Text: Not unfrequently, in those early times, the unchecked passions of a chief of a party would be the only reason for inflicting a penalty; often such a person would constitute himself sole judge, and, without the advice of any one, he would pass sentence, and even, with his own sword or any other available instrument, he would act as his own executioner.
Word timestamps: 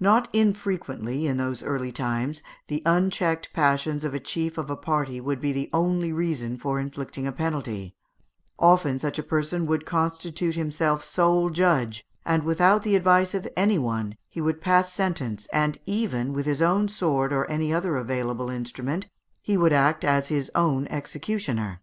Not 0.00 0.28
unfrequently, 0.34 1.28
in 1.28 1.36
those 1.36 1.62
early 1.62 1.92
times, 1.92 2.42
the 2.66 2.82
unchecked 2.84 3.52
passions 3.52 4.02
of 4.02 4.12
a 4.12 4.18
chief 4.18 4.58
of 4.58 4.68
a 4.68 4.74
party 4.74 5.20
would 5.20 5.40
be 5.40 5.52
the 5.52 5.70
only 5.72 6.12
reason 6.12 6.56
for 6.56 6.80
inflicting 6.80 7.24
a 7.24 7.30
penalty; 7.30 7.94
often 8.58 8.98
such 8.98 9.16
a 9.16 9.22
person 9.22 9.66
would 9.66 9.86
constitute 9.86 10.56
himself 10.56 11.04
sole 11.04 11.50
judge, 11.50 12.04
and, 12.26 12.42
without 12.42 12.82
the 12.82 12.96
advice 12.96 13.32
of 13.32 13.46
any 13.56 13.78
one, 13.78 14.16
he 14.28 14.40
would 14.40 14.60
pass 14.60 14.92
sentence, 14.92 15.46
and 15.52 15.78
even, 15.86 16.32
with 16.32 16.46
his 16.46 16.60
own 16.60 16.88
sword 16.88 17.32
or 17.32 17.48
any 17.48 17.72
other 17.72 17.94
available 17.96 18.50
instrument, 18.50 19.08
he 19.40 19.56
would 19.56 19.72
act 19.72 20.02
as 20.02 20.26
his 20.26 20.50
own 20.56 20.88
executioner. 20.88 21.78